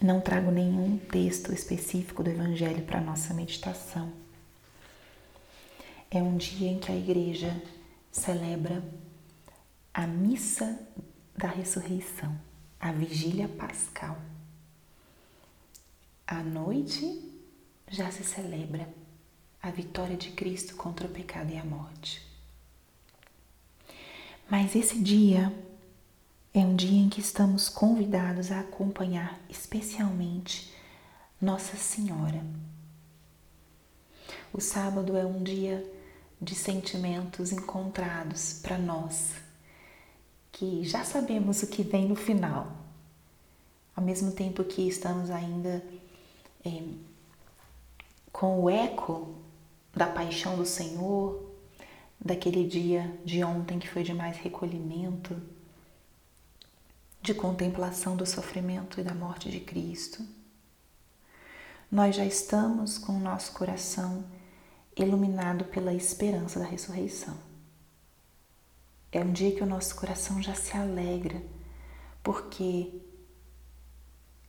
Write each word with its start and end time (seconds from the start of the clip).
não 0.00 0.20
trago 0.20 0.50
nenhum 0.50 0.96
texto 0.96 1.52
específico 1.52 2.22
do 2.22 2.30
Evangelho 2.30 2.82
para 2.82 3.00
nossa 3.00 3.34
meditação. 3.34 4.10
É 6.10 6.22
um 6.22 6.36
dia 6.36 6.70
em 6.70 6.78
que 6.78 6.90
a 6.90 6.96
igreja 6.96 7.54
celebra 8.10 8.82
a 9.92 10.06
missa 10.06 10.80
da 11.36 11.48
ressurreição, 11.48 12.34
a 12.80 12.90
vigília 12.90 13.46
pascal. 13.46 14.18
À 16.26 16.42
noite 16.42 17.30
já 17.88 18.10
se 18.10 18.24
celebra 18.24 18.88
a 19.62 19.70
vitória 19.70 20.16
de 20.16 20.30
Cristo 20.30 20.76
contra 20.76 21.06
o 21.06 21.10
pecado 21.10 21.52
e 21.52 21.58
a 21.58 21.64
morte. 21.64 22.26
Mas 24.48 24.74
esse 24.74 24.98
dia 24.98 25.52
é 26.52 26.58
um 26.60 26.74
dia 26.74 27.00
em 27.00 27.08
que 27.08 27.20
estamos 27.20 27.68
convidados 27.68 28.50
a 28.50 28.60
acompanhar 28.60 29.38
especialmente 29.48 30.74
Nossa 31.40 31.76
Senhora. 31.76 32.44
O 34.52 34.60
sábado 34.60 35.16
é 35.16 35.24
um 35.24 35.44
dia 35.44 35.88
de 36.42 36.56
sentimentos 36.56 37.52
encontrados 37.52 38.54
para 38.60 38.76
nós, 38.76 39.34
que 40.50 40.82
já 40.82 41.04
sabemos 41.04 41.62
o 41.62 41.68
que 41.68 41.84
vem 41.84 42.08
no 42.08 42.16
final, 42.16 42.72
ao 43.94 44.02
mesmo 44.02 44.32
tempo 44.32 44.64
que 44.64 44.88
estamos 44.88 45.30
ainda 45.30 45.84
é, 46.64 46.82
com 48.32 48.60
o 48.60 48.68
eco 48.68 49.36
da 49.94 50.06
paixão 50.06 50.56
do 50.56 50.66
Senhor, 50.66 51.48
daquele 52.18 52.66
dia 52.66 53.16
de 53.24 53.44
ontem 53.44 53.78
que 53.78 53.88
foi 53.88 54.02
de 54.02 54.12
mais 54.12 54.36
recolhimento 54.36 55.40
de 57.22 57.34
contemplação 57.34 58.16
do 58.16 58.24
sofrimento 58.24 59.00
e 59.00 59.04
da 59.04 59.14
morte 59.14 59.50
de 59.50 59.60
Cristo. 59.60 60.24
Nós 61.90 62.16
já 62.16 62.24
estamos 62.24 62.98
com 62.98 63.12
o 63.16 63.20
nosso 63.20 63.52
coração 63.52 64.24
iluminado 64.96 65.64
pela 65.66 65.92
esperança 65.92 66.58
da 66.58 66.66
ressurreição. 66.66 67.36
É 69.12 69.20
um 69.20 69.32
dia 69.32 69.54
que 69.54 69.62
o 69.62 69.66
nosso 69.66 69.96
coração 69.96 70.40
já 70.40 70.54
se 70.54 70.76
alegra, 70.76 71.42
porque 72.22 73.00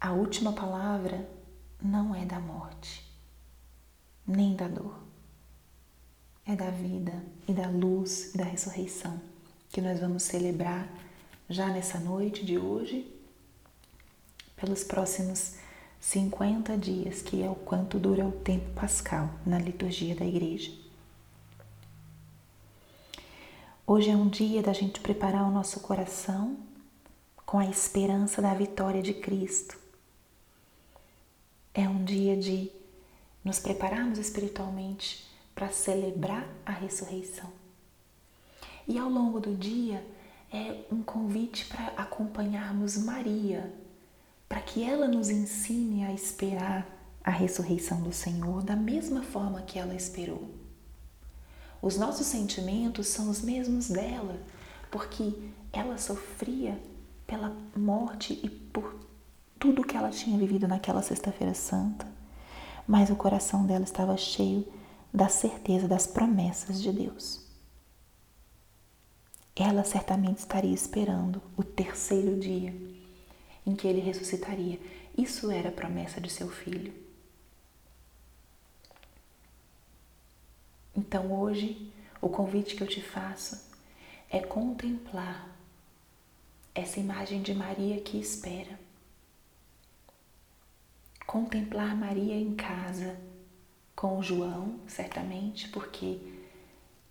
a 0.00 0.12
última 0.12 0.52
palavra 0.52 1.28
não 1.80 2.14
é 2.14 2.24
da 2.24 2.38
morte, 2.38 3.10
nem 4.26 4.54
da 4.54 4.68
dor. 4.68 5.00
É 6.46 6.54
da 6.54 6.70
vida 6.70 7.24
e 7.48 7.52
da 7.52 7.68
luz 7.68 8.34
e 8.34 8.38
da 8.38 8.44
ressurreição 8.44 9.20
que 9.68 9.80
nós 9.80 10.00
vamos 10.00 10.24
celebrar 10.24 10.88
já 11.50 11.66
nessa 11.66 11.98
noite 11.98 12.46
de 12.46 12.56
hoje, 12.56 13.12
pelos 14.54 14.84
próximos 14.84 15.56
50 15.98 16.78
dias, 16.78 17.22
que 17.22 17.42
é 17.42 17.50
o 17.50 17.56
quanto 17.56 17.98
dura 17.98 18.24
o 18.24 18.30
tempo 18.30 18.70
pascal 18.70 19.28
na 19.44 19.58
liturgia 19.58 20.14
da 20.14 20.24
igreja. 20.24 20.72
Hoje 23.84 24.10
é 24.10 24.14
um 24.14 24.28
dia 24.28 24.62
da 24.62 24.72
gente 24.72 25.00
preparar 25.00 25.42
o 25.42 25.50
nosso 25.50 25.80
coração 25.80 26.56
com 27.44 27.58
a 27.58 27.66
esperança 27.66 28.40
da 28.40 28.54
vitória 28.54 29.02
de 29.02 29.12
Cristo. 29.12 29.76
É 31.74 31.88
um 31.88 32.04
dia 32.04 32.36
de 32.36 32.70
nos 33.44 33.58
prepararmos 33.58 34.20
espiritualmente 34.20 35.26
para 35.52 35.68
celebrar 35.70 36.48
a 36.64 36.70
ressurreição. 36.70 37.50
E 38.86 38.96
ao 38.96 39.10
longo 39.10 39.40
do 39.40 39.56
dia, 39.56 40.04
é 40.52 40.84
um 40.90 41.02
convite 41.02 41.66
para 41.66 41.86
acompanharmos 41.96 42.96
Maria, 42.98 43.72
para 44.48 44.60
que 44.60 44.82
ela 44.82 45.06
nos 45.06 45.30
ensine 45.30 46.04
a 46.04 46.12
esperar 46.12 46.86
a 47.22 47.30
ressurreição 47.30 48.02
do 48.02 48.12
Senhor 48.12 48.62
da 48.62 48.74
mesma 48.74 49.22
forma 49.22 49.62
que 49.62 49.78
ela 49.78 49.94
esperou. 49.94 50.50
Os 51.80 51.96
nossos 51.96 52.26
sentimentos 52.26 53.06
são 53.06 53.30
os 53.30 53.40
mesmos 53.42 53.88
dela, 53.88 54.36
porque 54.90 55.32
ela 55.72 55.96
sofria 55.96 56.80
pela 57.26 57.56
morte 57.76 58.38
e 58.42 58.48
por 58.48 58.96
tudo 59.58 59.84
que 59.84 59.96
ela 59.96 60.10
tinha 60.10 60.36
vivido 60.36 60.66
naquela 60.66 61.00
Sexta-feira 61.00 61.54
Santa, 61.54 62.06
mas 62.88 63.08
o 63.08 63.14
coração 63.14 63.64
dela 63.64 63.84
estava 63.84 64.16
cheio 64.16 64.66
da 65.14 65.28
certeza 65.28 65.86
das 65.86 66.06
promessas 66.06 66.82
de 66.82 66.90
Deus 66.90 67.49
ela 69.62 69.84
certamente 69.84 70.38
estaria 70.38 70.72
esperando 70.72 71.42
o 71.54 71.62
terceiro 71.62 72.38
dia 72.40 72.74
em 73.66 73.76
que 73.76 73.86
ele 73.86 74.00
ressuscitaria. 74.00 74.80
Isso 75.16 75.50
era 75.50 75.68
a 75.68 75.72
promessa 75.72 76.18
de 76.18 76.30
seu 76.30 76.48
filho. 76.48 76.94
Então 80.96 81.30
hoje, 81.38 81.92
o 82.22 82.28
convite 82.30 82.74
que 82.74 82.82
eu 82.82 82.86
te 82.86 83.02
faço 83.02 83.68
é 84.30 84.40
contemplar 84.40 85.54
essa 86.74 86.98
imagem 86.98 87.42
de 87.42 87.52
Maria 87.52 88.00
que 88.00 88.18
espera. 88.18 88.80
Contemplar 91.26 91.94
Maria 91.94 92.34
em 92.34 92.54
casa 92.54 93.20
com 93.94 94.22
João, 94.22 94.80
certamente, 94.86 95.68
porque 95.68 96.39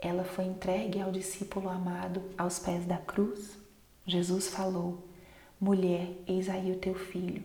ela 0.00 0.24
foi 0.24 0.44
entregue 0.44 1.00
ao 1.00 1.10
discípulo 1.10 1.68
amado 1.68 2.22
aos 2.36 2.58
pés 2.58 2.84
da 2.84 2.98
cruz. 2.98 3.58
Jesus 4.06 4.48
falou: 4.48 5.08
Mulher, 5.60 6.08
eis 6.26 6.48
aí 6.48 6.70
o 6.70 6.78
teu 6.78 6.94
filho. 6.94 7.42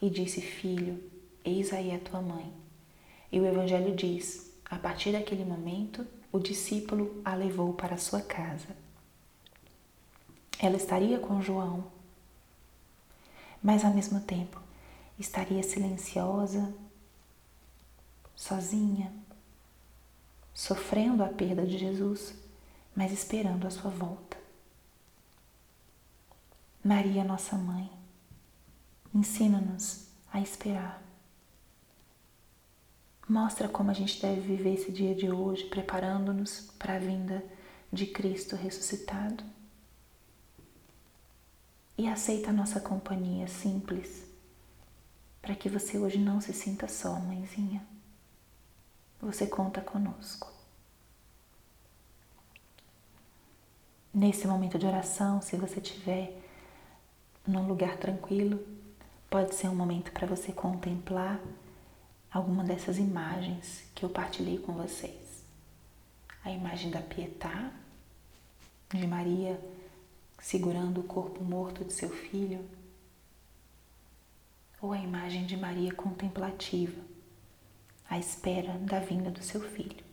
E 0.00 0.08
disse: 0.08 0.40
Filho, 0.40 1.02
eis 1.44 1.72
aí 1.72 1.94
a 1.94 1.98
tua 1.98 2.22
mãe. 2.22 2.52
E 3.32 3.40
o 3.40 3.46
Evangelho 3.46 3.94
diz: 3.94 4.52
a 4.64 4.78
partir 4.78 5.12
daquele 5.12 5.44
momento, 5.44 6.06
o 6.32 6.38
discípulo 6.38 7.20
a 7.24 7.34
levou 7.34 7.74
para 7.74 7.96
sua 7.96 8.20
casa. 8.20 8.76
Ela 10.58 10.76
estaria 10.76 11.18
com 11.18 11.42
João, 11.42 11.84
mas 13.62 13.84
ao 13.84 13.92
mesmo 13.92 14.20
tempo 14.20 14.60
estaria 15.18 15.62
silenciosa, 15.62 16.72
sozinha, 18.34 19.12
sofrendo 20.54 21.24
a 21.24 21.28
perda 21.28 21.66
de 21.66 21.76
Jesus, 21.76 22.32
mas 22.94 23.12
esperando 23.12 23.66
a 23.66 23.70
sua 23.70 23.90
volta. 23.90 24.36
Maria, 26.82 27.24
nossa 27.24 27.56
mãe, 27.56 27.90
ensina-nos 29.12 30.06
a 30.32 30.40
esperar. 30.40 31.02
Mostra 33.28 33.68
como 33.68 33.90
a 33.90 33.94
gente 33.94 34.20
deve 34.20 34.40
viver 34.42 34.74
esse 34.74 34.92
dia 34.92 35.14
de 35.14 35.30
hoje, 35.30 35.64
preparando-nos 35.64 36.70
para 36.78 36.96
a 36.96 36.98
vinda 36.98 37.44
de 37.92 38.06
Cristo 38.06 38.54
ressuscitado. 38.54 39.42
E 41.96 42.06
aceita 42.06 42.50
a 42.50 42.52
nossa 42.52 42.80
companhia 42.80 43.48
simples, 43.48 44.24
para 45.40 45.54
que 45.54 45.68
você 45.68 45.98
hoje 45.98 46.18
não 46.18 46.40
se 46.40 46.52
sinta 46.52 46.86
só, 46.86 47.18
mãezinha 47.18 47.94
você 49.24 49.46
conta 49.46 49.80
conosco. 49.80 50.52
Nesse 54.12 54.46
momento 54.46 54.78
de 54.78 54.86
oração, 54.86 55.40
se 55.40 55.56
você 55.56 55.80
estiver 55.80 56.40
num 57.46 57.66
lugar 57.66 57.96
tranquilo, 57.96 58.64
pode 59.28 59.54
ser 59.54 59.68
um 59.68 59.74
momento 59.74 60.12
para 60.12 60.26
você 60.26 60.52
contemplar 60.52 61.40
alguma 62.30 62.62
dessas 62.62 62.98
imagens 62.98 63.84
que 63.94 64.04
eu 64.04 64.10
partilhei 64.10 64.58
com 64.58 64.72
vocês. 64.72 65.42
A 66.44 66.50
imagem 66.50 66.90
da 66.90 67.00
Pietá, 67.00 67.72
de 68.90 69.06
Maria 69.06 69.58
segurando 70.38 71.00
o 71.00 71.04
corpo 71.04 71.42
morto 71.42 71.84
de 71.84 71.92
seu 71.92 72.10
filho, 72.10 72.64
ou 74.80 74.92
a 74.92 74.98
imagem 74.98 75.46
de 75.46 75.56
Maria 75.56 75.92
contemplativa 75.94 77.14
à 78.08 78.18
espera 78.18 78.78
da 78.78 78.98
vinda 79.00 79.30
do 79.30 79.42
seu 79.42 79.60
filho. 79.60 80.04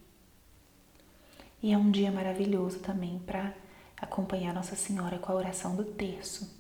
E 1.62 1.72
é 1.74 1.78
um 1.78 1.92
dia 1.92 2.12
maravilhoso 2.12 2.80
também 2.80 3.20
para 3.20 3.54
acompanhar 3.98 4.54
Nossa 4.54 4.76
Senhora 4.76 5.20
com 5.20 5.32
a 5.32 5.36
oração 5.36 5.76
do 5.76 5.84
terço. 5.84 6.60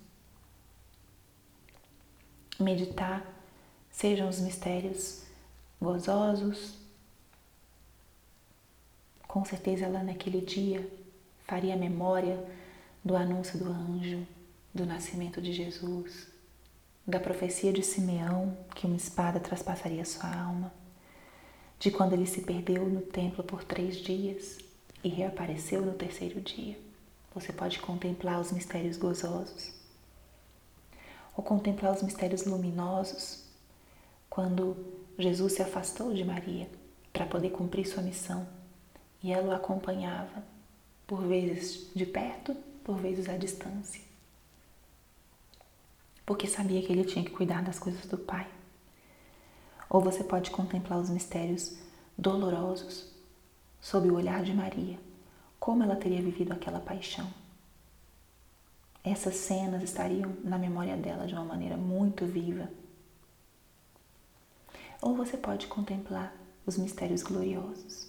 Meditar 2.59 3.25
Sejam 3.91 4.29
os 4.29 4.39
mistérios 4.39 5.21
gozosos. 5.79 6.73
Com 9.27 9.43
certeza 9.45 9.85
ela 9.85 10.01
naquele 10.01 10.41
dia 10.41 10.89
faria 11.45 11.75
memória 11.75 12.43
do 13.03 13.15
anúncio 13.15 13.59
do 13.59 13.69
anjo, 13.69 14.25
do 14.73 14.85
nascimento 14.85 15.41
de 15.41 15.53
Jesus, 15.53 16.27
da 17.05 17.19
profecia 17.19 17.73
de 17.73 17.83
Simeão 17.83 18.57
que 18.73 18.87
uma 18.87 18.95
espada 18.95 19.39
traspassaria 19.39 20.05
sua 20.05 20.33
alma, 20.33 20.73
de 21.81 21.89
quando 21.89 22.13
ele 22.13 22.27
se 22.27 22.43
perdeu 22.43 22.87
no 22.87 23.01
templo 23.01 23.43
por 23.43 23.63
três 23.63 23.97
dias 23.97 24.59
e 25.03 25.09
reapareceu 25.09 25.81
no 25.81 25.93
terceiro 25.93 26.39
dia. 26.39 26.77
Você 27.33 27.51
pode 27.51 27.79
contemplar 27.79 28.39
os 28.39 28.51
mistérios 28.51 28.97
gozosos 28.97 29.73
ou 31.35 31.43
contemplar 31.43 31.91
os 31.91 32.03
mistérios 32.03 32.45
luminosos 32.45 33.45
quando 34.29 34.77
Jesus 35.17 35.53
se 35.53 35.63
afastou 35.63 36.13
de 36.13 36.23
Maria 36.23 36.69
para 37.11 37.25
poder 37.25 37.49
cumprir 37.49 37.87
sua 37.87 38.03
missão 38.03 38.47
e 39.23 39.31
ela 39.31 39.47
o 39.47 39.55
acompanhava, 39.55 40.43
por 41.07 41.25
vezes 41.25 41.89
de 41.95 42.05
perto, 42.05 42.55
por 42.83 42.97
vezes 42.97 43.27
à 43.27 43.37
distância, 43.37 44.01
porque 46.27 46.45
sabia 46.45 46.81
que 46.83 46.93
ele 46.93 47.05
tinha 47.05 47.25
que 47.25 47.31
cuidar 47.31 47.63
das 47.63 47.79
coisas 47.79 48.05
do 48.05 48.19
Pai. 48.19 48.47
Ou 49.91 49.99
você 49.99 50.23
pode 50.23 50.51
contemplar 50.51 50.97
os 50.97 51.09
mistérios 51.09 51.75
dolorosos 52.17 53.11
sob 53.81 54.09
o 54.09 54.15
olhar 54.15 54.41
de 54.41 54.53
Maria, 54.53 54.97
como 55.59 55.83
ela 55.83 55.97
teria 55.97 56.21
vivido 56.21 56.53
aquela 56.53 56.79
paixão. 56.79 57.29
Essas 59.03 59.35
cenas 59.35 59.83
estariam 59.83 60.33
na 60.45 60.57
memória 60.57 60.95
dela 60.95 61.27
de 61.27 61.33
uma 61.33 61.43
maneira 61.43 61.75
muito 61.75 62.25
viva. 62.25 62.71
Ou 65.01 65.13
você 65.13 65.35
pode 65.35 65.67
contemplar 65.67 66.33
os 66.65 66.77
mistérios 66.77 67.21
gloriosos, 67.21 68.07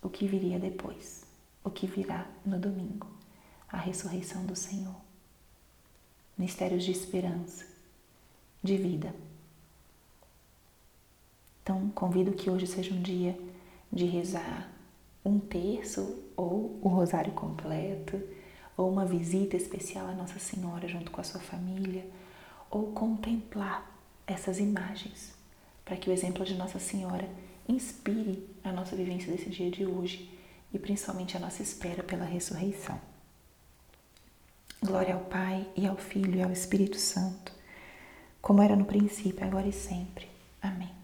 o 0.00 0.08
que 0.08 0.28
viria 0.28 0.60
depois, 0.60 1.24
o 1.64 1.72
que 1.72 1.88
virá 1.88 2.24
no 2.46 2.56
domingo, 2.56 3.08
a 3.68 3.78
ressurreição 3.78 4.46
do 4.46 4.54
Senhor. 4.54 4.94
Mistérios 6.36 6.84
de 6.84 6.92
esperança, 6.92 7.66
de 8.62 8.76
vida. 8.76 9.12
Então, 11.68 11.90
convido 11.90 12.32
que 12.32 12.48
hoje 12.48 12.66
seja 12.66 12.94
um 12.94 13.02
dia 13.02 13.38
de 13.92 14.06
rezar 14.06 14.70
um 15.22 15.38
terço 15.38 16.24
ou 16.34 16.78
o 16.80 16.88
rosário 16.88 17.32
completo, 17.32 18.18
ou 18.74 18.90
uma 18.90 19.04
visita 19.04 19.54
especial 19.54 20.06
à 20.06 20.12
Nossa 20.12 20.38
Senhora 20.38 20.88
junto 20.88 21.10
com 21.10 21.20
a 21.20 21.24
sua 21.24 21.40
família, 21.42 22.06
ou 22.70 22.92
contemplar 22.92 23.86
essas 24.26 24.58
imagens, 24.58 25.34
para 25.84 25.98
que 25.98 26.08
o 26.08 26.12
exemplo 26.12 26.42
de 26.42 26.54
Nossa 26.54 26.78
Senhora 26.78 27.28
inspire 27.68 28.48
a 28.64 28.72
nossa 28.72 28.96
vivência 28.96 29.30
desse 29.30 29.50
dia 29.50 29.70
de 29.70 29.84
hoje 29.84 30.30
e 30.72 30.78
principalmente 30.78 31.36
a 31.36 31.40
nossa 31.40 31.62
espera 31.62 32.02
pela 32.02 32.24
ressurreição. 32.24 32.98
Glória 34.82 35.12
ao 35.12 35.20
Pai 35.20 35.68
e 35.76 35.86
ao 35.86 35.98
Filho 35.98 36.36
e 36.36 36.42
ao 36.42 36.50
Espírito 36.50 36.96
Santo, 36.96 37.52
como 38.40 38.62
era 38.62 38.74
no 38.74 38.86
princípio, 38.86 39.46
agora 39.46 39.68
e 39.68 39.72
sempre. 39.72 40.26
Amém. 40.62 40.97